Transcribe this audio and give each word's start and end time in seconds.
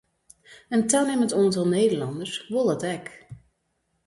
In 0.75 0.81
tanimmend 0.89 1.35
oantal 1.39 1.67
Nederlânners 1.75 2.33
wol 2.51 2.67
dat 2.69 2.83
ek. 2.95 3.05